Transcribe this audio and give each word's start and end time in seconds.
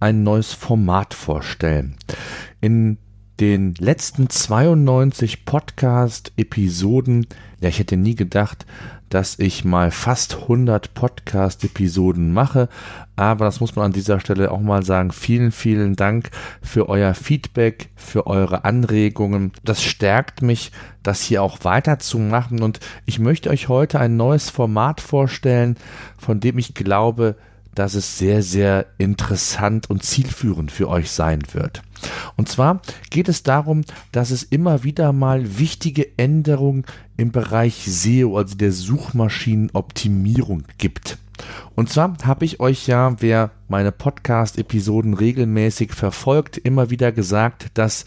ein 0.00 0.22
neues 0.22 0.52
Format 0.52 1.14
vorstellen. 1.14 1.96
In 2.60 2.98
den 3.38 3.74
letzten 3.74 4.28
92 4.28 5.46
Podcast-Episoden, 5.46 7.26
ja, 7.60 7.68
ich 7.68 7.78
hätte 7.78 7.96
nie 7.96 8.14
gedacht, 8.14 8.66
dass 9.08 9.38
ich 9.38 9.64
mal 9.64 9.90
fast 9.90 10.42
100 10.42 10.94
Podcast-Episoden 10.94 12.32
mache, 12.32 12.68
aber 13.16 13.46
das 13.46 13.60
muss 13.60 13.76
man 13.76 13.86
an 13.86 13.92
dieser 13.92 14.20
Stelle 14.20 14.50
auch 14.50 14.60
mal 14.60 14.84
sagen. 14.84 15.10
Vielen, 15.10 15.52
vielen 15.52 15.96
Dank 15.96 16.30
für 16.62 16.88
euer 16.88 17.14
Feedback, 17.14 17.88
für 17.96 18.26
eure 18.26 18.64
Anregungen. 18.64 19.52
Das 19.64 19.82
stärkt 19.82 20.42
mich, 20.42 20.70
das 21.02 21.22
hier 21.22 21.42
auch 21.42 21.58
weiterzumachen 21.62 22.62
und 22.62 22.80
ich 23.04 23.18
möchte 23.18 23.50
euch 23.50 23.68
heute 23.68 23.98
ein 23.98 24.16
neues 24.16 24.50
Format 24.50 25.00
vorstellen, 25.00 25.76
von 26.18 26.40
dem 26.40 26.58
ich 26.58 26.74
glaube, 26.74 27.36
dass 27.74 27.94
es 27.94 28.18
sehr, 28.18 28.42
sehr 28.42 28.86
interessant 28.98 29.88
und 29.88 30.02
zielführend 30.02 30.70
für 30.72 30.88
euch 30.88 31.10
sein 31.10 31.42
wird. 31.52 31.82
Und 32.36 32.48
zwar 32.48 32.80
geht 33.10 33.28
es 33.28 33.42
darum, 33.42 33.82
dass 34.12 34.30
es 34.30 34.42
immer 34.42 34.84
wieder 34.84 35.12
mal 35.12 35.58
wichtige 35.58 36.06
Änderungen 36.18 36.84
im 37.16 37.32
Bereich 37.32 37.84
SEO, 37.86 38.36
also 38.36 38.56
der 38.56 38.72
Suchmaschinenoptimierung 38.72 40.64
gibt. 40.78 41.18
Und 41.74 41.90
zwar 41.90 42.16
habe 42.24 42.44
ich 42.44 42.60
euch 42.60 42.86
ja, 42.86 43.14
wer 43.20 43.50
meine 43.68 43.92
Podcast-Episoden 43.92 45.14
regelmäßig 45.14 45.92
verfolgt, 45.92 46.58
immer 46.58 46.90
wieder 46.90 47.12
gesagt, 47.12 47.68
dass 47.74 48.04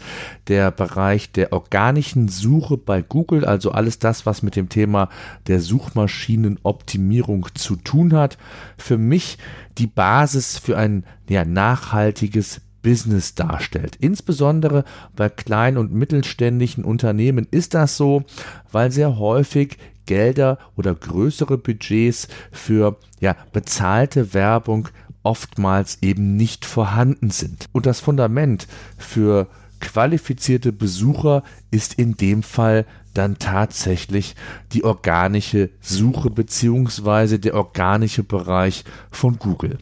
der 0.48 0.70
Bereich 0.70 1.32
der 1.32 1.52
organischen 1.52 2.28
Suche 2.28 2.76
bei 2.76 3.02
Google, 3.02 3.44
also 3.44 3.72
alles 3.72 3.98
das, 3.98 4.26
was 4.26 4.42
mit 4.42 4.56
dem 4.56 4.68
Thema 4.68 5.08
der 5.46 5.60
Suchmaschinenoptimierung 5.60 7.48
zu 7.54 7.76
tun 7.76 8.14
hat, 8.14 8.38
für 8.76 8.98
mich 8.98 9.38
die 9.78 9.86
Basis 9.86 10.58
für 10.58 10.76
ein 10.76 11.04
ja, 11.28 11.44
nachhaltiges 11.44 12.60
Business 12.84 13.34
darstellt. 13.34 13.96
Insbesondere 13.96 14.84
bei 15.16 15.28
kleinen 15.28 15.78
und 15.78 15.92
mittelständischen 15.92 16.84
Unternehmen 16.84 17.48
ist 17.50 17.74
das 17.74 17.96
so, 17.96 18.22
weil 18.70 18.92
sehr 18.92 19.18
häufig 19.18 19.78
Gelder 20.06 20.58
oder 20.76 20.94
größere 20.94 21.58
Budgets 21.58 22.28
für 22.52 22.96
ja, 23.20 23.36
bezahlte 23.52 24.34
Werbung 24.34 24.88
oftmals 25.22 25.98
eben 26.02 26.36
nicht 26.36 26.64
vorhanden 26.64 27.30
sind. 27.30 27.68
Und 27.72 27.86
das 27.86 28.00
Fundament 28.00 28.68
für 28.98 29.48
qualifizierte 29.80 30.72
Besucher 30.72 31.42
ist 31.70 31.94
in 31.94 32.16
dem 32.16 32.42
Fall 32.42 32.86
dann 33.14 33.38
tatsächlich 33.38 34.34
die 34.72 34.84
organische 34.84 35.70
Suche 35.80 36.30
beziehungsweise 36.30 37.38
der 37.38 37.54
organische 37.54 38.24
Bereich 38.24 38.84
von 39.10 39.38
Google. 39.38 39.78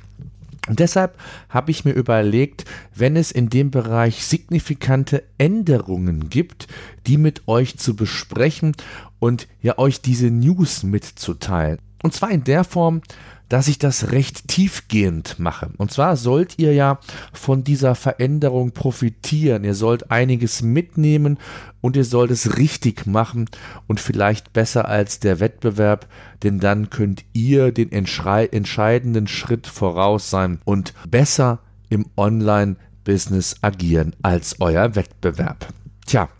Und 0.68 0.78
deshalb 0.78 1.18
habe 1.48 1.72
ich 1.72 1.84
mir 1.84 1.92
überlegt, 1.92 2.64
wenn 2.94 3.16
es 3.16 3.32
in 3.32 3.48
dem 3.48 3.70
Bereich 3.70 4.24
signifikante 4.24 5.24
Änderungen 5.36 6.30
gibt, 6.30 6.69
die 7.06 7.16
mit 7.16 7.48
euch 7.48 7.78
zu 7.78 7.96
besprechen 7.96 8.77
und 9.19 9.48
ja 9.60 9.78
euch 9.78 10.00
diese 10.00 10.30
News 10.30 10.84
mitzuteilen. 10.84 11.78
Und 12.02 12.14
zwar 12.14 12.30
in 12.30 12.44
der 12.44 12.62
Form, 12.64 13.03
dass 13.52 13.68
ich 13.68 13.78
das 13.78 14.12
recht 14.12 14.48
tiefgehend 14.48 15.38
mache. 15.38 15.68
Und 15.76 15.92
zwar 15.92 16.16
sollt 16.16 16.58
ihr 16.58 16.72
ja 16.72 16.98
von 17.34 17.64
dieser 17.64 17.94
Veränderung 17.94 18.72
profitieren. 18.72 19.62
Ihr 19.62 19.74
sollt 19.74 20.10
einiges 20.10 20.62
mitnehmen 20.62 21.36
und 21.82 21.94
ihr 21.94 22.06
sollt 22.06 22.30
es 22.30 22.56
richtig 22.56 23.06
machen 23.06 23.50
und 23.86 24.00
vielleicht 24.00 24.54
besser 24.54 24.88
als 24.88 25.20
der 25.20 25.38
Wettbewerb, 25.38 26.08
denn 26.42 26.60
dann 26.60 26.88
könnt 26.88 27.26
ihr 27.34 27.72
den 27.72 27.92
entscheidenden 27.92 29.26
Schritt 29.26 29.66
voraus 29.66 30.30
sein 30.30 30.58
und 30.64 30.94
besser 31.10 31.58
im 31.90 32.06
Online-Business 32.16 33.56
agieren 33.60 34.16
als 34.22 34.62
euer 34.62 34.94
Wettbewerb. 34.94 35.69
Tja, 36.06 36.30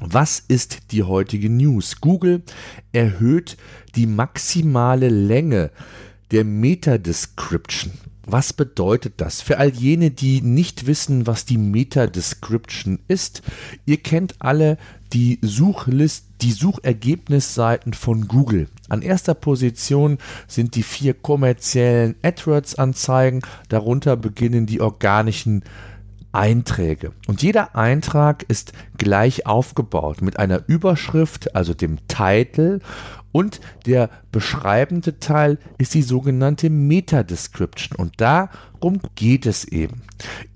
was 0.00 0.42
ist 0.48 0.92
die 0.92 1.02
heutige 1.02 1.50
News? 1.50 2.00
Google 2.00 2.42
erhöht 2.92 3.58
die 3.96 4.06
maximale 4.06 5.10
Länge 5.10 5.72
der 6.30 6.44
Meta-Description. 6.44 7.92
Was 8.30 8.52
bedeutet 8.52 9.14
das? 9.16 9.40
Für 9.40 9.58
all 9.58 9.70
jene, 9.70 10.10
die 10.10 10.42
nicht 10.42 10.86
wissen, 10.86 11.26
was 11.26 11.46
die 11.46 11.56
Meta-Description 11.56 12.98
ist, 13.08 13.42
ihr 13.86 13.96
kennt 13.96 14.34
alle 14.40 14.76
die 15.14 15.38
Suchlist, 15.40 16.26
die 16.42 16.52
Suchergebnisseiten 16.52 17.94
von 17.94 18.28
Google. 18.28 18.68
An 18.90 19.00
erster 19.00 19.32
Position 19.32 20.18
sind 20.46 20.74
die 20.74 20.82
vier 20.82 21.14
kommerziellen 21.14 22.16
AdWords-Anzeigen, 22.22 23.40
darunter 23.70 24.16
beginnen 24.16 24.66
die 24.66 24.82
organischen 24.82 25.64
Einträge. 26.32 27.12
Und 27.26 27.42
jeder 27.42 27.74
Eintrag 27.74 28.44
ist 28.48 28.72
gleich 28.98 29.46
aufgebaut 29.46 30.20
mit 30.20 30.38
einer 30.38 30.62
Überschrift, 30.66 31.54
also 31.56 31.72
dem 31.72 32.06
Titel 32.06 32.80
und 33.32 33.60
der 33.86 34.10
beschreibende 34.32 35.18
Teil 35.18 35.58
ist 35.78 35.94
die 35.94 36.02
sogenannte 36.02 36.70
Meta-Description. 36.70 37.96
Und 37.98 38.20
darum 38.20 39.00
geht 39.14 39.46
es 39.46 39.64
eben. 39.64 40.02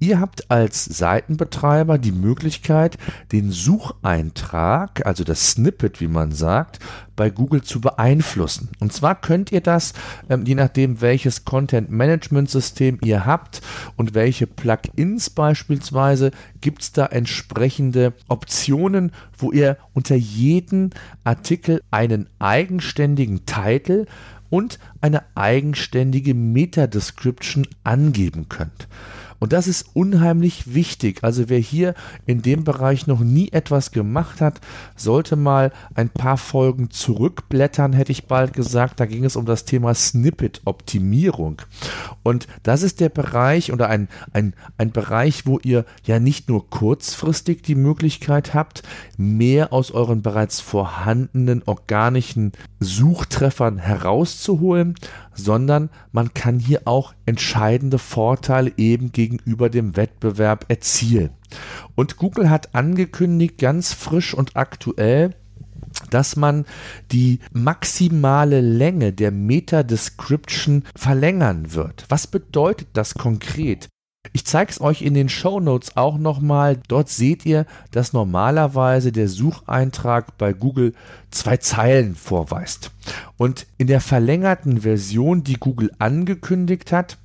Ihr 0.00 0.20
habt 0.20 0.50
als 0.50 0.84
Seitenbetreiber 0.84 1.98
die 1.98 2.12
Möglichkeit, 2.12 2.98
den 3.30 3.50
Sucheintrag, 3.50 5.06
also 5.06 5.24
das 5.24 5.50
Snippet, 5.50 6.00
wie 6.00 6.08
man 6.08 6.32
sagt, 6.32 6.78
bei 7.16 7.30
Google 7.30 7.62
zu 7.62 7.80
beeinflussen. 7.80 8.68
Und 8.80 8.92
zwar 8.92 9.20
könnt 9.20 9.52
ihr 9.52 9.60
das, 9.60 9.92
ähm, 10.28 10.44
je 10.44 10.54
nachdem, 10.54 11.00
welches 11.00 11.44
Content-Management-System 11.44 12.98
ihr 13.02 13.26
habt 13.26 13.60
und 13.96 14.14
welche 14.14 14.46
Plugins 14.46 15.30
beispielsweise, 15.30 16.30
gibt 16.60 16.82
es 16.82 16.92
da 16.92 17.06
entsprechende 17.06 18.12
Optionen, 18.28 19.12
wo 19.36 19.52
ihr 19.52 19.76
unter 19.94 20.14
jeden 20.14 20.90
Artikel 21.24 21.82
einen 21.90 22.28
eigenständigen 22.38 23.46
Titel 23.46 24.06
und 24.50 24.78
eine 25.00 25.22
eigenständige 25.34 26.34
Meta-Description 26.34 27.66
angeben 27.84 28.48
könnt. 28.50 28.86
Und 29.42 29.52
das 29.52 29.66
ist 29.66 29.86
unheimlich 29.94 30.72
wichtig. 30.72 31.24
Also 31.24 31.48
wer 31.48 31.58
hier 31.58 31.94
in 32.26 32.42
dem 32.42 32.62
Bereich 32.62 33.08
noch 33.08 33.18
nie 33.18 33.48
etwas 33.50 33.90
gemacht 33.90 34.40
hat, 34.40 34.60
sollte 34.94 35.34
mal 35.34 35.72
ein 35.94 36.10
paar 36.10 36.36
Folgen 36.36 36.90
zurückblättern, 36.90 37.92
hätte 37.92 38.12
ich 38.12 38.28
bald 38.28 38.52
gesagt. 38.52 39.00
Da 39.00 39.06
ging 39.06 39.24
es 39.24 39.34
um 39.34 39.44
das 39.44 39.64
Thema 39.64 39.94
Snippet-Optimierung. 39.94 41.60
Und 42.22 42.46
das 42.62 42.82
ist 42.82 43.00
der 43.00 43.08
Bereich 43.08 43.72
oder 43.72 43.88
ein, 43.88 44.08
ein, 44.32 44.54
ein 44.78 44.92
Bereich, 44.92 45.46
wo 45.46 45.58
ihr 45.62 45.84
ja 46.04 46.18
nicht 46.18 46.48
nur 46.48 46.68
kurzfristig 46.70 47.62
die 47.62 47.74
Möglichkeit 47.74 48.54
habt, 48.54 48.82
mehr 49.16 49.72
aus 49.72 49.90
euren 49.90 50.22
bereits 50.22 50.60
vorhandenen 50.60 51.62
organischen 51.66 52.52
Suchtreffern 52.80 53.78
herauszuholen, 53.78 54.94
sondern 55.34 55.90
man 56.12 56.34
kann 56.34 56.58
hier 56.58 56.82
auch 56.84 57.14
entscheidende 57.26 57.98
Vorteile 57.98 58.72
eben 58.76 59.12
gegenüber 59.12 59.70
dem 59.70 59.96
Wettbewerb 59.96 60.66
erzielen. 60.68 61.30
Und 61.94 62.16
Google 62.16 62.50
hat 62.50 62.74
angekündigt, 62.74 63.58
ganz 63.58 63.92
frisch 63.92 64.34
und 64.34 64.56
aktuell, 64.56 65.34
dass 66.10 66.36
man 66.36 66.64
die 67.10 67.40
maximale 67.52 68.60
Länge 68.60 69.12
der 69.12 69.30
Meta-Description 69.30 70.84
verlängern 70.94 71.74
wird. 71.74 72.04
Was 72.08 72.26
bedeutet 72.26 72.88
das 72.92 73.14
konkret? 73.14 73.88
Ich 74.32 74.46
zeige 74.46 74.70
es 74.70 74.80
euch 74.80 75.02
in 75.02 75.14
den 75.14 75.28
Show 75.28 75.58
Notes 75.58 75.96
auch 75.96 76.16
nochmal. 76.16 76.78
Dort 76.86 77.08
seht 77.08 77.44
ihr, 77.44 77.66
dass 77.90 78.12
normalerweise 78.12 79.10
der 79.10 79.28
Sucheintrag 79.28 80.38
bei 80.38 80.52
Google 80.52 80.94
zwei 81.30 81.56
Zeilen 81.56 82.14
vorweist. 82.14 82.92
Und 83.36 83.66
in 83.78 83.88
der 83.88 84.00
verlängerten 84.00 84.82
Version, 84.82 85.42
die 85.42 85.58
Google 85.58 85.90
angekündigt 85.98 86.92
hat, 86.92 87.18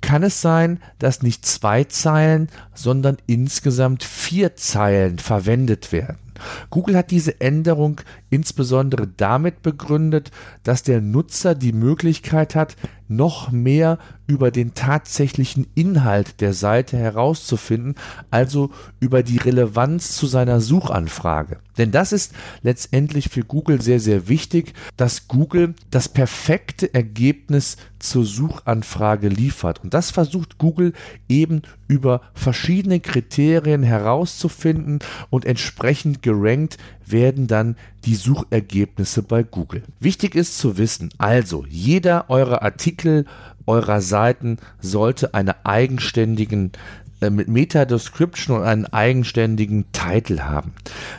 kann 0.00 0.22
es 0.22 0.40
sein, 0.40 0.80
dass 0.98 1.22
nicht 1.22 1.44
zwei 1.44 1.84
Zeilen, 1.84 2.48
sondern 2.74 3.16
insgesamt 3.26 4.04
vier 4.04 4.54
Zeilen 4.54 5.18
verwendet 5.18 5.90
werden. 5.90 6.25
Google 6.70 6.96
hat 6.96 7.10
diese 7.10 7.40
Änderung 7.40 8.00
insbesondere 8.30 9.06
damit 9.06 9.62
begründet, 9.62 10.30
dass 10.62 10.82
der 10.82 11.00
Nutzer 11.00 11.54
die 11.54 11.72
Möglichkeit 11.72 12.54
hat, 12.54 12.76
noch 13.08 13.52
mehr 13.52 13.98
über 14.26 14.50
den 14.50 14.74
tatsächlichen 14.74 15.66
Inhalt 15.74 16.40
der 16.40 16.52
Seite 16.52 16.96
herauszufinden, 16.96 17.94
also 18.30 18.70
über 18.98 19.22
die 19.22 19.36
Relevanz 19.36 20.16
zu 20.16 20.26
seiner 20.26 20.60
Suchanfrage. 20.60 21.58
Denn 21.78 21.92
das 21.92 22.12
ist 22.12 22.32
letztendlich 22.62 23.28
für 23.28 23.42
Google 23.42 23.80
sehr, 23.80 24.00
sehr 24.00 24.28
wichtig, 24.28 24.72
dass 24.96 25.28
Google 25.28 25.74
das 25.90 26.08
perfekte 26.08 26.92
Ergebnis 26.92 27.76
zur 27.98 28.24
Suchanfrage 28.24 29.28
liefert. 29.28 29.82
Und 29.84 29.94
das 29.94 30.10
versucht 30.10 30.58
Google 30.58 30.92
eben 31.28 31.62
über 31.86 32.22
verschiedene 32.34 33.00
Kriterien 33.00 33.82
herauszufinden 33.82 34.98
und 35.30 35.44
entsprechend 35.44 36.22
gerankt 36.26 36.76
werden 37.06 37.46
dann 37.46 37.76
die 38.04 38.16
Suchergebnisse 38.16 39.22
bei 39.22 39.44
Google. 39.44 39.84
Wichtig 40.00 40.34
ist 40.34 40.58
zu 40.58 40.76
wissen, 40.76 41.10
also 41.18 41.64
jeder 41.68 42.28
eurer 42.28 42.62
Artikel 42.62 43.26
eurer 43.66 44.00
Seiten 44.00 44.58
sollte 44.80 45.34
eine 45.34 45.64
eigenständigen 45.64 46.72
äh, 47.20 47.30
mit 47.30 47.48
Meta-Description 47.48 48.58
und 48.58 48.64
einen 48.64 48.86
eigenständigen 48.86 49.86
Titel 49.92 50.40
haben. 50.40 50.72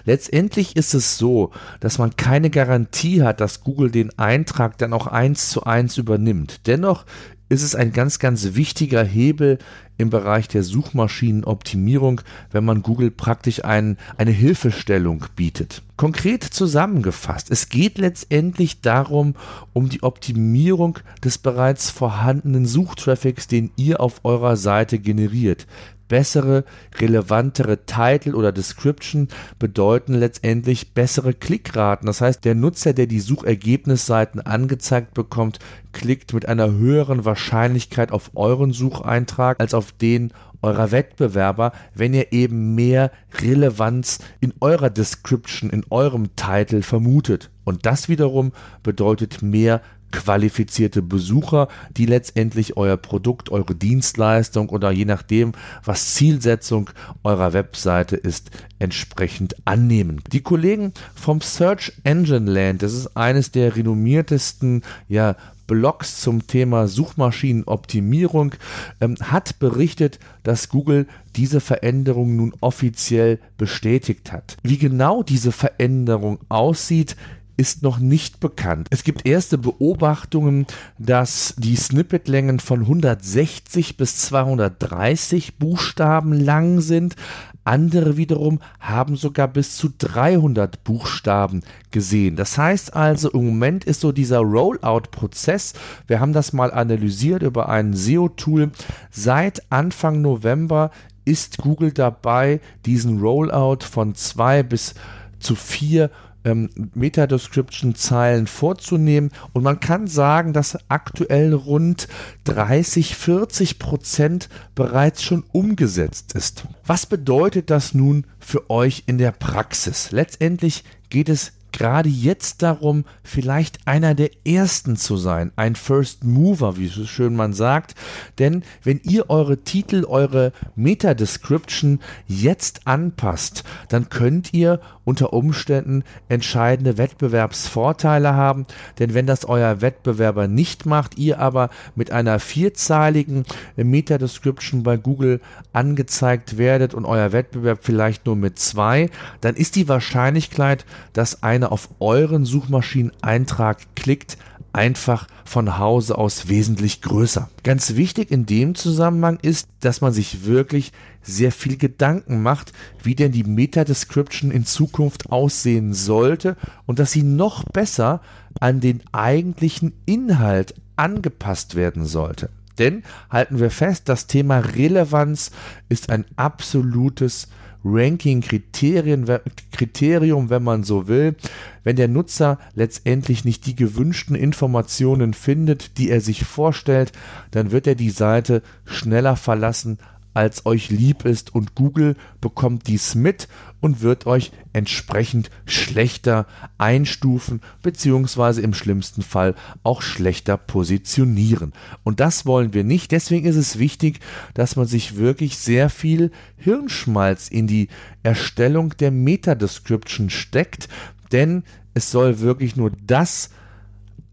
Letztendlich 0.06 0.76
ist 0.76 0.94
es 0.94 1.18
so, 1.18 1.52
dass 1.80 1.98
man 1.98 2.16
keine 2.16 2.50
Garantie 2.50 3.24
hat, 3.24 3.42
dass 3.42 3.64
Google 3.64 3.92
den 3.92 4.18
Eintrag 4.20 4.78
dann 4.78 4.94
auch 4.94 5.08
eins 5.08 5.50
zu 5.50 5.64
eins 5.64 5.98
übernimmt. 5.98 6.68
Dennoch 6.68 7.06
ist 7.50 7.64
es 7.64 7.76
ein 7.76 7.94
ganz, 7.94 8.20
ganz 8.20 8.56
wichtiger 8.56 9.04
Hebel 9.04 9.58
im 9.98 10.10
Bereich 10.10 10.48
der 10.48 10.64
Suchmaschinenoptimierung, 10.64 12.22
wenn 12.52 12.66
man 12.66 12.84
Google 12.84 13.10
praktisch 13.10 13.64
ein, 13.64 13.98
eine 14.18 14.32
Hilfestellung 14.32 15.26
bietet. 15.36 15.82
Konkret 15.96 16.44
zusammengefasst, 16.44 17.50
es 17.50 17.70
geht 17.70 17.98
letztendlich 17.98 18.82
darum, 18.82 19.36
um 19.74 19.90
die 19.90 20.04
Optimierung 20.04 21.00
des 21.24 21.40
bereits 21.40 21.90
vorhandenen 21.90 22.66
Suchtraffics, 22.66 23.48
den 23.48 23.72
ihr 23.76 24.00
auf 24.00 24.24
eurer 24.24 24.58
Seite 24.58 25.00
generiert 25.00 25.66
bessere, 26.08 26.64
relevantere 27.00 27.86
Title 27.86 28.36
oder 28.36 28.52
Description 28.52 29.28
bedeuten 29.60 30.14
letztendlich 30.14 30.94
bessere 30.94 31.34
Klickraten. 31.34 32.08
Das 32.08 32.22
heißt, 32.22 32.46
der 32.46 32.56
Nutzer, 32.56 32.94
der 32.94 33.08
die 33.08 33.20
Suchergebnisseiten 33.20 34.42
angezeigt 34.42 35.14
bekommt, 35.14 35.60
klickt 35.92 36.34
mit 36.34 36.48
einer 36.48 36.72
höheren 36.72 37.26
Wahrscheinlichkeit 37.26 38.12
auf 38.12 38.32
euren 38.36 38.72
Sucheintrag 38.72 39.60
als 39.60 39.74
auf 39.74 39.92
den 39.92 40.32
eurer 40.62 40.92
Wettbewerber, 40.92 41.72
wenn 41.94 42.14
ihr 42.14 42.34
eben 42.34 42.76
mehr 42.76 43.12
Relevanz 43.42 44.20
in 44.40 44.54
eurer 44.60 44.90
Description, 44.90 45.70
in 45.70 45.86
eurem 45.90 46.36
Titel 46.36 46.82
vermutet. 46.82 47.52
Und 47.64 47.86
das 47.86 48.10
wiederum 48.10 48.54
bedeutet 48.82 49.42
mehr 49.42 49.82
qualifizierte 50.12 51.02
Besucher, 51.02 51.68
die 51.96 52.06
letztendlich 52.06 52.78
euer 52.78 52.98
Produkt, 52.98 53.52
eure 53.52 53.76
Dienstleistung 53.76 54.70
oder 54.70 54.92
je 54.92 55.06
nachdem, 55.06 55.54
was 55.84 56.14
Zielsetzung 56.16 56.90
eurer 57.24 57.54
Webseite 57.54 58.16
ist, 58.16 58.52
entsprechend 58.80 59.56
annehmen. 59.66 60.22
Die 60.32 60.42
Kollegen 60.42 60.94
vom 61.16 61.42
Search 61.42 61.94
Engine 62.04 62.50
Land, 62.52 62.84
das 62.84 62.94
ist 62.94 63.18
eines 63.18 63.52
der 63.52 63.76
renommiertesten 63.76 64.84
ja, 65.10 65.36
Blogs 65.68 66.22
zum 66.22 66.48
Thema 66.48 66.88
Suchmaschinenoptimierung, 66.88 68.56
ähm, 69.02 69.16
hat 69.22 69.60
berichtet, 69.60 70.20
dass 70.44 70.70
Google 70.70 71.08
diese 71.36 71.60
Veränderung 71.60 72.38
nun 72.38 72.54
offiziell 72.62 73.40
bestätigt 73.58 74.32
hat. 74.32 74.56
Wie 74.64 74.78
genau 74.78 75.24
diese 75.24 75.52
Veränderung 75.52 76.40
aussieht, 76.48 77.18
ist 77.58 77.82
noch 77.82 77.98
nicht 77.98 78.40
bekannt. 78.40 78.88
Es 78.92 79.04
gibt 79.04 79.28
erste 79.28 79.58
Beobachtungen, 79.58 80.68
dass 80.98 81.56
die 81.58 81.76
Snippetlängen 81.76 82.60
von 82.60 82.82
160 82.82 83.98
bis 83.98 84.18
230 84.18 85.58
Buchstaben 85.58 86.34
lang 86.34 86.80
sind. 86.82 87.16
Andere 87.64 88.16
wiederum 88.16 88.60
haben 88.80 89.18
sogar 89.18 89.50
bis 89.50 89.76
zu 89.76 89.90
300 89.98 90.86
Buchstaben 90.86 91.64
gesehen. 91.92 92.38
Das 92.38 92.58
heißt 92.58 92.96
also, 92.96 93.30
im 93.32 93.48
Moment 93.48 93.84
ist 93.84 94.02
so 94.02 94.14
dieser 94.14 94.40
Rollout-Prozess, 94.40 95.74
wir 96.06 96.22
haben 96.22 96.32
das 96.32 96.54
mal 96.54 96.72
analysiert 96.72 97.42
über 97.42 97.68
ein 97.68 97.94
SEO-Tool, 97.94 98.72
seit 99.12 99.70
Anfang 99.70 100.22
November 100.22 100.92
ist 101.26 101.58
Google 101.58 101.92
dabei, 101.92 102.62
diesen 102.86 103.20
Rollout 103.20 103.80
von 103.82 104.16
zwei 104.16 104.64
bis 104.64 104.96
zu 105.40 105.56
vier 105.56 106.10
ähm, 106.44 106.70
Meta-Description-Zeilen 106.94 108.48
vorzunehmen. 108.48 109.32
Und 109.54 109.64
man 109.64 109.80
kann 109.80 110.08
sagen, 110.08 110.54
dass 110.54 110.78
aktuell 110.90 111.54
rund 111.54 112.08
30, 112.46 113.16
40 113.16 113.80
Prozent 113.80 114.50
bereits 114.76 115.24
schon 115.24 115.44
umgesetzt 115.52 116.34
ist. 116.34 116.66
Was 116.86 117.06
bedeutet 117.06 117.70
das 117.70 117.94
nun 117.94 118.26
für 118.40 118.70
euch 118.70 119.04
in 119.08 119.18
der 119.18 119.32
Praxis? 119.32 120.12
Letztendlich 120.12 120.84
geht 121.10 121.30
es 121.30 121.54
gerade 121.78 122.10
jetzt 122.10 122.64
darum, 122.64 123.06
vielleicht 123.24 123.88
einer 123.88 124.16
der 124.16 124.32
ersten 124.46 124.98
zu 124.98 125.16
sein, 125.16 125.52
ein 125.56 125.76
First 125.76 126.24
Mover, 126.24 126.76
wie 126.78 126.88
so 126.88 127.06
schön 127.06 127.36
man 127.36 127.54
sagt. 127.54 127.94
Denn 128.40 128.64
wenn 128.84 129.00
ihr 129.04 129.30
eure 129.30 129.60
Titel, 129.60 130.04
eure 130.06 130.54
Meta-Description 130.76 132.00
jetzt 132.26 132.88
anpasst, 132.88 133.64
dann 133.90 134.10
könnt 134.10 134.54
ihr 134.54 134.82
unter 135.08 135.32
Umständen 135.32 136.04
entscheidende 136.28 136.98
Wettbewerbsvorteile 136.98 138.34
haben. 138.34 138.66
Denn 139.00 139.14
wenn 139.14 139.26
das 139.26 139.46
euer 139.46 139.80
Wettbewerber 139.80 140.48
nicht 140.48 140.86
macht, 140.86 141.18
ihr 141.18 141.40
aber 141.40 141.70
mit 141.96 142.12
einer 142.12 142.40
vierzeiligen 142.40 143.46
Meta-Description 143.78 144.84
bei 144.84 144.98
Google 144.98 145.40
angezeigt 145.72 146.58
werdet 146.58 146.94
und 146.94 147.06
euer 147.06 147.32
Wettbewerb 147.32 147.80
vielleicht 147.84 148.26
nur 148.26 148.36
mit 148.36 148.60
zwei, 148.60 149.10
dann 149.42 149.56
ist 149.56 149.76
die 149.76 149.88
Wahrscheinlichkeit, 149.88 150.86
dass 151.14 151.44
auf 151.72 151.90
euren 152.00 152.46
Suchmaschineneintrag 152.46 153.96
klickt, 153.96 154.38
einfach 154.74 155.28
von 155.44 155.80
Hause 155.80 156.18
aus 156.18 156.50
wesentlich 156.50 157.02
größer. 157.02 157.50
Ganz 157.64 157.96
wichtig 157.96 158.32
in 158.32 158.46
dem 158.46 158.76
Zusammenhang 158.76 159.40
ist, 159.42 159.68
dass 159.80 160.02
man 160.02 160.14
sich 160.14 160.46
wirklich 160.46 160.92
sehr 161.24 161.52
viel 161.52 161.78
Gedanken 161.78 162.42
macht, 162.42 162.74
wie 163.02 163.16
denn 163.16 163.32
die 163.32 163.44
Meta-Description 163.44 164.52
in 164.52 164.66
Zukunft 164.66 165.32
aussehen 165.32 165.94
sollte 165.94 166.58
und 166.86 167.00
dass 167.00 167.12
sie 167.12 167.24
noch 167.24 167.64
besser 167.64 168.22
an 168.60 168.80
den 168.80 169.02
eigentlichen 169.12 169.94
Inhalt 170.06 170.76
angepasst 170.96 171.76
werden 171.76 172.06
sollte. 172.06 172.50
Denn 172.78 173.04
halten 173.30 173.60
wir 173.60 173.72
fest, 173.72 174.04
das 174.06 174.28
Thema 174.28 174.60
Relevanz 174.60 175.52
ist 175.90 176.12
ein 176.12 176.26
absolutes 176.36 177.48
Ranking-Kriterium, 177.84 180.50
wenn 180.50 180.64
man 180.64 180.84
so 180.84 181.08
will. 181.08 181.36
Wenn 181.84 181.96
der 181.96 182.08
Nutzer 182.08 182.60
letztendlich 182.76 183.46
nicht 183.46 183.66
die 183.66 183.76
gewünschten 183.76 184.36
Informationen 184.36 185.34
findet, 185.34 185.98
die 185.98 186.10
er 186.10 186.22
sich 186.22 186.44
vorstellt, 186.44 187.12
dann 187.52 187.72
wird 187.72 187.88
er 187.88 187.96
die 187.96 188.10
Seite 188.10 188.62
schneller 188.86 189.36
verlassen, 189.36 190.00
als 190.38 190.68
euch 190.68 190.92
lieb 190.92 191.26
ist 191.26 191.56
und 191.56 191.74
Google 191.74 192.16
bekommt 192.42 192.86
dies 192.86 193.16
mit 193.16 193.48
und 193.82 194.04
wird 194.04 194.28
euch 194.28 194.52
entsprechend 194.72 195.50
schlechter 195.66 196.46
einstufen 196.78 197.60
beziehungsweise 197.82 198.62
im 198.62 198.76
schlimmsten 198.76 199.24
Fall 199.24 199.56
auch 199.82 200.04
schlechter 200.04 200.56
positionieren. 200.56 201.74
Und 202.04 202.20
das 202.20 202.46
wollen 202.46 202.76
wir 202.76 202.84
nicht. 202.84 203.12
Deswegen 203.12 203.48
ist 203.48 203.56
es 203.56 203.80
wichtig, 203.80 204.20
dass 204.54 204.76
man 204.76 204.86
sich 204.86 205.16
wirklich 205.16 205.58
sehr 205.58 205.90
viel 205.90 206.30
Hirnschmalz 206.58 207.48
in 207.48 207.66
die 207.66 207.88
Erstellung 208.22 208.96
der 208.98 209.10
Meta-Description 209.10 210.30
steckt, 210.30 210.88
denn 211.32 211.64
es 211.96 212.12
soll 212.12 212.42
wirklich 212.42 212.76
nur 212.76 212.92
das 213.08 213.50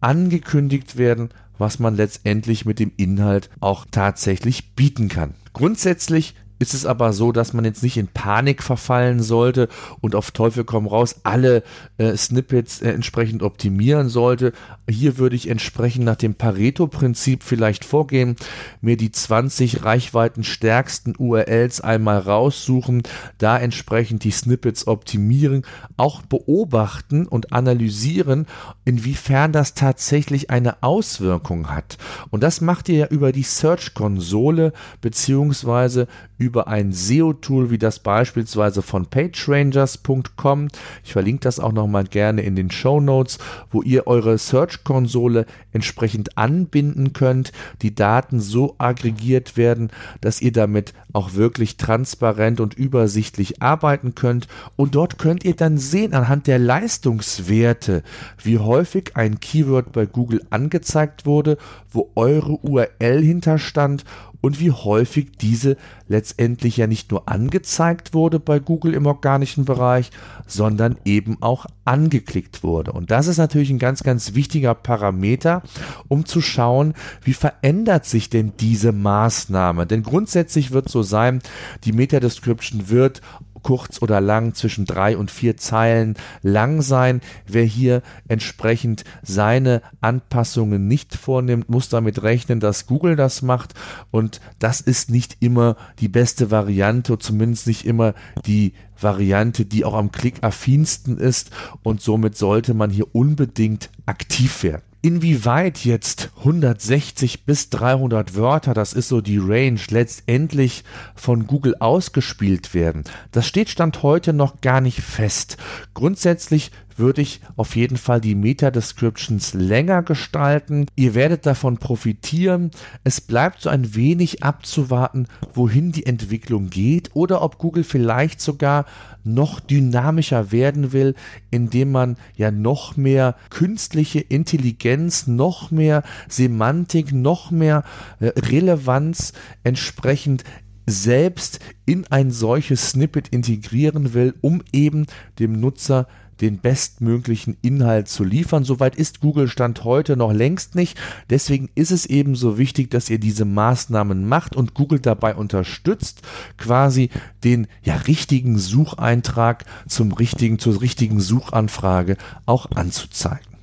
angekündigt 0.02 0.99
werden, 0.99 1.30
was 1.58 1.78
man 1.78 1.96
letztendlich 1.96 2.64
mit 2.64 2.78
dem 2.78 2.92
Inhalt 2.96 3.50
auch 3.61 3.87
tatsächlich 3.90 4.75
bieten 4.75 5.08
kann. 5.08 5.34
Grundsätzlich 5.52 6.34
ist 6.58 6.75
es 6.75 6.87
aber 6.87 7.12
so, 7.12 7.32
dass 7.32 7.52
man 7.52 7.64
jetzt 7.64 7.82
nicht 7.82 7.96
in 7.96 8.08
Panik 8.08 8.62
verfallen 8.62 9.23
sollte 9.23 9.68
und 10.00 10.14
auf 10.14 10.30
Teufel 10.30 10.64
komm 10.64 10.87
raus 10.87 11.20
alle 11.25 11.62
äh, 11.99 12.16
Snippets 12.16 12.80
äh, 12.80 12.90
entsprechend 12.90 13.42
optimieren 13.42 14.08
sollte. 14.08 14.52
Hier 14.88 15.18
würde 15.18 15.37
ich 15.37 15.49
entsprechend 15.49 16.04
nach 16.04 16.16
dem 16.16 16.34
Pareto-Prinzip 16.34 17.42
vielleicht 17.42 17.84
vorgehen, 17.84 18.37
mir 18.80 18.96
die 18.96 19.11
20 19.11 19.84
reichweitenstärksten 19.84 21.16
URLs 21.18 21.80
einmal 21.80 22.18
raussuchen, 22.18 23.02
da 23.38 23.58
entsprechend 23.58 24.25
die 24.25 24.30
Snippets 24.30 24.87
optimieren, 24.87 25.66
auch 25.96 26.23
beobachten 26.23 27.26
und 27.26 27.52
analysieren, 27.52 28.46
inwiefern 28.84 29.52
das 29.52 29.75
tatsächlich 29.75 30.50
eine 30.50 30.82
Auswirkung 30.82 31.70
hat. 31.70 31.99
Und 32.30 32.42
das 32.42 32.61
macht 32.61 32.88
ihr 32.88 32.96
ja 32.96 33.06
über 33.08 33.32
die 33.32 33.42
Search-Konsole 33.42 34.73
beziehungsweise 35.00 36.06
über 36.38 36.43
ein 36.52 36.92
SEO-Tool 36.92 37.70
wie 37.70 37.78
das 37.78 37.98
beispielsweise 37.98 38.82
von 38.82 39.06
PageRangers.com. 39.06 40.68
Ich 41.04 41.12
verlinke 41.12 41.40
das 41.40 41.60
auch 41.60 41.72
nochmal 41.72 42.04
gerne 42.04 42.42
in 42.42 42.56
den 42.56 42.70
Show 42.70 43.00
Notes, 43.00 43.38
wo 43.70 43.82
ihr 43.82 44.06
eure 44.06 44.38
Search-Konsole 44.38 45.46
entsprechend 45.72 46.38
anbinden 46.38 47.12
könnt, 47.12 47.52
die 47.82 47.94
Daten 47.94 48.40
so 48.40 48.74
aggregiert 48.78 49.56
werden, 49.56 49.90
dass 50.20 50.40
ihr 50.40 50.52
damit 50.52 50.94
auch 51.12 51.34
wirklich 51.34 51.76
transparent 51.76 52.60
und 52.60 52.74
übersichtlich 52.74 53.62
arbeiten 53.62 54.14
könnt. 54.14 54.48
Und 54.76 54.94
dort 54.94 55.18
könnt 55.18 55.44
ihr 55.44 55.56
dann 55.56 55.78
sehen 55.78 56.14
anhand 56.14 56.46
der 56.46 56.58
Leistungswerte, 56.58 58.02
wie 58.42 58.58
häufig 58.58 59.16
ein 59.16 59.40
Keyword 59.40 59.92
bei 59.92 60.06
Google 60.06 60.44
angezeigt 60.50 61.26
wurde, 61.26 61.58
wo 61.90 62.10
eure 62.14 62.58
URL 62.62 63.22
hinterstand 63.22 64.04
und 64.44 64.60
wie 64.60 64.72
häufig 64.72 65.38
diese 65.40 65.78
letztendlich 66.06 66.76
ja 66.76 66.86
nicht 66.86 67.10
nur 67.10 67.30
angezeigt 67.30 68.12
wurde 68.12 68.38
bei 68.38 68.58
Google 68.58 68.92
im 68.92 69.06
organischen 69.06 69.64
Bereich, 69.64 70.10
sondern 70.46 70.98
eben 71.06 71.40
auch 71.40 71.64
angeklickt 71.86 72.62
wurde. 72.62 72.92
Und 72.92 73.10
das 73.10 73.26
ist 73.26 73.38
natürlich 73.38 73.70
ein 73.70 73.78
ganz, 73.78 74.02
ganz 74.02 74.34
wichtiger 74.34 74.74
Parameter, 74.74 75.62
um 76.08 76.26
zu 76.26 76.42
schauen, 76.42 76.92
wie 77.22 77.32
verändert 77.32 78.04
sich 78.04 78.28
denn 78.28 78.52
diese 78.60 78.92
Maßnahme. 78.92 79.86
Denn 79.86 80.02
grundsätzlich 80.02 80.72
wird 80.72 80.90
so 80.90 81.02
sein, 81.02 81.40
die 81.84 81.92
Meta-Description 81.92 82.90
wird 82.90 83.22
kurz 83.64 84.00
oder 84.00 84.21
lang 84.21 84.54
zwischen 84.54 84.85
drei 84.85 85.16
und 85.16 85.33
vier 85.33 85.56
Zeilen 85.56 86.14
lang 86.42 86.83
sein. 86.83 87.21
Wer 87.49 87.64
hier 87.64 88.02
entsprechend 88.28 89.02
seine 89.23 89.83
Anpassungen 90.00 90.87
nicht 90.87 91.16
vornimmt, 91.16 91.68
muss 91.68 91.88
damit 91.88 92.23
rechnen, 92.23 92.61
dass 92.61 92.87
Google 92.87 93.16
das 93.16 93.42
macht 93.42 93.75
und 94.12 94.40
das 94.61 94.80
ist 94.80 95.11
nicht 95.11 95.38
immer 95.40 95.76
die 95.99 96.09
beste 96.09 96.52
Variante, 96.52 97.18
zumindest 97.18 97.66
nicht 97.66 97.85
immer 97.85 98.14
die 98.47 98.75
Variante, 99.00 99.64
die 99.64 99.85
auch 99.85 99.94
am 99.94 100.12
Klick 100.12 100.44
affinsten 100.44 101.18
ist 101.18 101.50
und 101.83 102.00
somit 102.00 102.37
sollte 102.37 102.75
man 102.75 102.90
hier 102.90 103.12
unbedingt 103.14 103.90
aktiv 104.06 104.62
werden. 104.62 104.93
Inwieweit 105.04 105.84
jetzt 105.84 106.30
160 106.38 107.44
bis 107.44 107.68
300 107.68 108.37
Wörter, 108.37 108.73
das 108.73 108.94
ist 108.94 109.08
so 109.08 109.20
die 109.20 109.37
Range, 109.37 109.78
letztendlich 109.90 110.82
von 111.14 111.46
Google 111.46 111.76
ausgespielt 111.78 112.73
werden, 112.73 113.04
das 113.30 113.46
steht 113.46 113.68
Stand 113.68 114.02
heute 114.02 114.32
noch 114.32 114.62
gar 114.62 114.80
nicht 114.80 115.02
fest. 115.02 115.58
Grundsätzlich 115.92 116.70
würde 116.96 117.22
ich 117.22 117.40
auf 117.56 117.76
jeden 117.76 117.96
Fall 117.96 118.20
die 118.20 118.34
Meta-Descriptions 118.34 119.54
länger 119.54 120.02
gestalten. 120.02 120.86
Ihr 120.96 121.14
werdet 121.14 121.46
davon 121.46 121.78
profitieren. 121.78 122.70
Es 123.04 123.20
bleibt 123.20 123.60
so 123.60 123.70
ein 123.70 123.94
wenig 123.94 124.42
abzuwarten, 124.42 125.26
wohin 125.52 125.92
die 125.92 126.06
Entwicklung 126.06 126.70
geht 126.70 127.10
oder 127.14 127.42
ob 127.42 127.58
Google 127.58 127.84
vielleicht 127.84 128.40
sogar 128.40 128.86
noch 129.24 129.60
dynamischer 129.60 130.52
werden 130.52 130.92
will, 130.92 131.14
indem 131.50 131.92
man 131.92 132.16
ja 132.36 132.50
noch 132.50 132.96
mehr 132.96 133.36
künstliche 133.50 134.20
Intelligenz, 134.20 135.26
noch 135.26 135.70
mehr 135.70 136.02
Semantik, 136.28 137.12
noch 137.12 137.50
mehr 137.50 137.84
äh, 138.20 138.26
Relevanz 138.38 139.32
entsprechend 139.62 140.44
selbst 140.86 141.60
in 141.86 142.06
ein 142.08 142.30
solches 142.30 142.90
Snippet 142.90 143.28
integrieren 143.28 144.12
will, 144.12 144.34
um 144.42 144.62
eben 144.72 145.06
dem 145.38 145.58
Nutzer 145.58 146.06
den 146.44 146.58
bestmöglichen 146.58 147.56
Inhalt 147.62 148.08
zu 148.08 148.22
liefern. 148.22 148.64
Soweit 148.64 148.96
ist 148.96 149.20
Google 149.20 149.48
Stand 149.48 149.84
heute 149.84 150.14
noch 150.14 150.32
längst 150.32 150.74
nicht. 150.74 150.98
Deswegen 151.30 151.70
ist 151.74 151.90
es 151.90 152.04
eben 152.04 152.34
so 152.36 152.58
wichtig, 152.58 152.90
dass 152.90 153.08
ihr 153.08 153.18
diese 153.18 153.46
Maßnahmen 153.46 154.28
macht 154.28 154.54
und 154.54 154.74
Google 154.74 155.00
dabei 155.00 155.34
unterstützt, 155.34 156.20
quasi 156.58 157.08
den 157.44 157.66
ja 157.82 157.96
richtigen 157.96 158.58
Sucheintrag 158.58 159.64
zum 159.88 160.12
richtigen, 160.12 160.58
zur 160.58 160.82
richtigen 160.82 161.18
Suchanfrage 161.20 162.18
auch 162.44 162.70
anzuzeigen. 162.72 163.53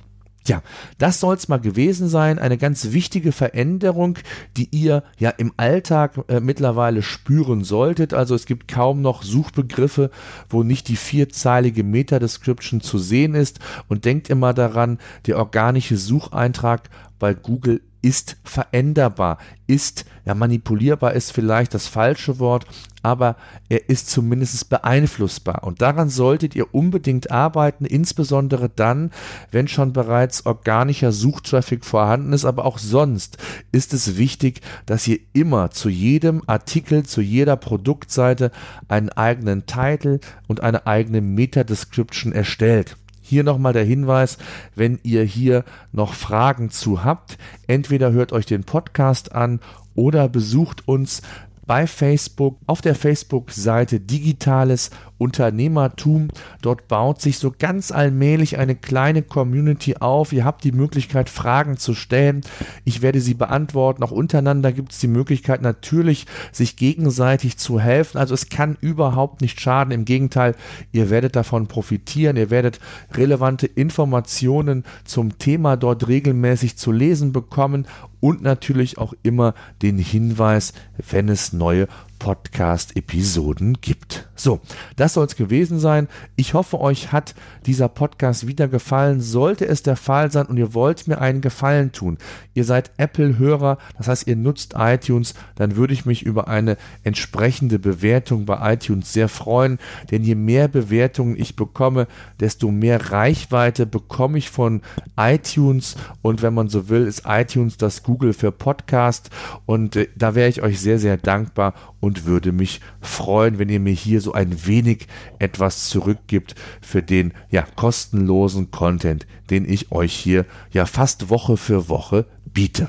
Ja, 0.46 0.62
das 0.98 1.20
soll 1.20 1.36
es 1.36 1.48
mal 1.48 1.60
gewesen 1.60 2.08
sein. 2.08 2.38
Eine 2.40 2.58
ganz 2.58 2.90
wichtige 2.90 3.30
Veränderung, 3.30 4.18
die 4.56 4.68
ihr 4.72 5.04
ja 5.18 5.30
im 5.30 5.52
Alltag 5.56 6.18
äh, 6.28 6.40
mittlerweile 6.40 7.02
spüren 7.02 7.62
solltet. 7.62 8.12
Also 8.12 8.34
es 8.34 8.46
gibt 8.46 8.66
kaum 8.66 9.02
noch 9.02 9.22
Suchbegriffe, 9.22 10.10
wo 10.48 10.64
nicht 10.64 10.88
die 10.88 10.96
vierzeilige 10.96 11.84
Meta-Description 11.84 12.80
zu 12.80 12.98
sehen 12.98 13.34
ist. 13.34 13.60
Und 13.88 14.04
denkt 14.04 14.30
immer 14.30 14.52
daran, 14.52 14.98
der 15.26 15.38
organische 15.38 15.96
Sucheintrag 15.96 16.90
bei 17.22 17.34
Google 17.34 17.80
ist 18.02 18.36
veränderbar, 18.42 19.38
ist, 19.68 20.06
ja, 20.24 20.34
manipulierbar 20.34 21.12
ist 21.12 21.30
vielleicht 21.30 21.72
das 21.72 21.86
falsche 21.86 22.40
Wort, 22.40 22.66
aber 23.00 23.36
er 23.68 23.88
ist 23.88 24.10
zumindest 24.10 24.68
beeinflussbar. 24.68 25.62
Und 25.62 25.82
daran 25.82 26.08
solltet 26.08 26.56
ihr 26.56 26.74
unbedingt 26.74 27.30
arbeiten, 27.30 27.84
insbesondere 27.84 28.68
dann, 28.68 29.12
wenn 29.52 29.68
schon 29.68 29.92
bereits 29.92 30.46
organischer 30.46 31.12
Suchtraffic 31.12 31.84
vorhanden 31.84 32.32
ist, 32.32 32.44
aber 32.44 32.64
auch 32.64 32.78
sonst 32.78 33.38
ist 33.70 33.94
es 33.94 34.16
wichtig, 34.16 34.62
dass 34.84 35.06
ihr 35.06 35.20
immer 35.32 35.70
zu 35.70 35.88
jedem 35.88 36.42
Artikel, 36.48 37.04
zu 37.04 37.20
jeder 37.20 37.54
Produktseite 37.54 38.50
einen 38.88 39.10
eigenen 39.10 39.66
Titel 39.66 40.18
und 40.48 40.60
eine 40.60 40.88
eigene 40.88 41.20
Meta-Description 41.20 42.32
erstellt. 42.32 42.96
Hier 43.32 43.44
nochmal 43.44 43.72
der 43.72 43.86
Hinweis, 43.86 44.36
wenn 44.74 45.00
ihr 45.04 45.22
hier 45.22 45.64
noch 45.90 46.12
Fragen 46.12 46.68
zu 46.68 47.02
habt, 47.02 47.38
entweder 47.66 48.12
hört 48.12 48.30
euch 48.30 48.44
den 48.44 48.64
Podcast 48.64 49.34
an 49.34 49.60
oder 49.94 50.28
besucht 50.28 50.86
uns 50.86 51.22
bei 51.66 51.86
Facebook. 51.86 52.58
Auf 52.66 52.82
der 52.82 52.94
Facebook-Seite 52.94 54.00
Digitales 54.00 54.90
Unternehmertum. 55.22 56.28
Dort 56.60 56.88
baut 56.88 57.20
sich 57.20 57.38
so 57.38 57.54
ganz 57.56 57.92
allmählich 57.92 58.58
eine 58.58 58.74
kleine 58.74 59.22
Community 59.22 59.96
auf. 59.98 60.32
Ihr 60.32 60.44
habt 60.44 60.64
die 60.64 60.72
Möglichkeit, 60.72 61.30
Fragen 61.30 61.76
zu 61.76 61.94
stellen. 61.94 62.40
Ich 62.84 63.02
werde 63.02 63.20
sie 63.20 63.34
beantworten. 63.34 64.02
Auch 64.02 64.10
untereinander 64.10 64.72
gibt 64.72 64.92
es 64.92 64.98
die 64.98 65.08
Möglichkeit, 65.08 65.62
natürlich 65.62 66.26
sich 66.50 66.76
gegenseitig 66.76 67.56
zu 67.56 67.78
helfen. 67.78 68.18
Also 68.18 68.34
es 68.34 68.48
kann 68.48 68.76
überhaupt 68.80 69.40
nicht 69.40 69.60
schaden. 69.60 69.92
Im 69.92 70.04
Gegenteil, 70.04 70.56
ihr 70.90 71.08
werdet 71.08 71.36
davon 71.36 71.68
profitieren. 71.68 72.36
Ihr 72.36 72.50
werdet 72.50 72.80
relevante 73.14 73.66
Informationen 73.66 74.84
zum 75.04 75.38
Thema 75.38 75.76
dort 75.76 76.08
regelmäßig 76.08 76.76
zu 76.76 76.90
lesen 76.90 77.32
bekommen 77.32 77.86
und 78.20 78.42
natürlich 78.42 78.98
auch 78.98 79.14
immer 79.22 79.54
den 79.82 79.98
Hinweis, 79.98 80.72
wenn 81.10 81.28
es 81.28 81.52
neue 81.52 81.88
Podcast-Episoden 82.22 83.78
gibt. 83.80 84.28
So, 84.36 84.60
das 84.94 85.14
soll 85.14 85.26
es 85.26 85.34
gewesen 85.34 85.80
sein. 85.80 86.06
Ich 86.36 86.54
hoffe, 86.54 86.80
euch 86.80 87.10
hat 87.10 87.34
dieser 87.66 87.88
Podcast 87.88 88.46
wieder 88.46 88.68
gefallen. 88.68 89.20
Sollte 89.20 89.66
es 89.66 89.82
der 89.82 89.96
Fall 89.96 90.30
sein 90.30 90.46
und 90.46 90.56
ihr 90.56 90.72
wollt 90.72 91.08
mir 91.08 91.20
einen 91.20 91.40
Gefallen 91.40 91.90
tun, 91.90 92.18
ihr 92.54 92.64
seid 92.64 92.92
Apple-Hörer, 92.96 93.78
das 93.98 94.06
heißt, 94.06 94.28
ihr 94.28 94.36
nutzt 94.36 94.74
iTunes, 94.78 95.34
dann 95.56 95.74
würde 95.74 95.94
ich 95.94 96.06
mich 96.06 96.22
über 96.22 96.46
eine 96.46 96.76
entsprechende 97.02 97.80
Bewertung 97.80 98.46
bei 98.46 98.74
iTunes 98.74 99.12
sehr 99.12 99.28
freuen. 99.28 99.78
Denn 100.12 100.22
je 100.22 100.36
mehr 100.36 100.68
Bewertungen 100.68 101.36
ich 101.36 101.56
bekomme, 101.56 102.06
desto 102.38 102.70
mehr 102.70 103.10
Reichweite 103.10 103.84
bekomme 103.84 104.38
ich 104.38 104.48
von 104.48 104.80
iTunes. 105.16 105.96
Und 106.22 106.42
wenn 106.42 106.54
man 106.54 106.68
so 106.68 106.88
will, 106.88 107.06
ist 107.06 107.24
iTunes 107.26 107.78
das 107.78 108.04
Google 108.04 108.32
für 108.32 108.52
Podcast. 108.52 109.30
Und 109.66 109.96
äh, 109.96 110.08
da 110.14 110.36
wäre 110.36 110.48
ich 110.48 110.62
euch 110.62 110.80
sehr, 110.80 111.00
sehr 111.00 111.16
dankbar 111.16 111.74
und 112.02 112.24
würde 112.24 112.50
mich 112.50 112.80
freuen, 113.00 113.60
wenn 113.60 113.68
ihr 113.68 113.78
mir 113.78 113.94
hier 113.94 114.20
so 114.20 114.32
ein 114.32 114.66
wenig 114.66 115.06
etwas 115.38 115.88
zurückgibt 115.88 116.56
für 116.80 117.00
den 117.00 117.32
ja 117.48 117.62
kostenlosen 117.62 118.72
Content, 118.72 119.24
den 119.50 119.70
ich 119.70 119.92
euch 119.92 120.12
hier 120.12 120.44
ja 120.72 120.84
fast 120.84 121.30
Woche 121.30 121.56
für 121.56 121.88
Woche 121.88 122.26
biete. 122.44 122.88